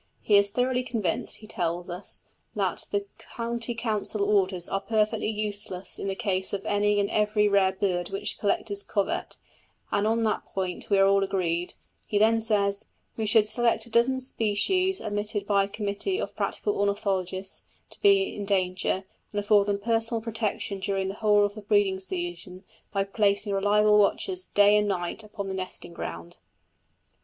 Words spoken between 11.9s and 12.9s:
he then says: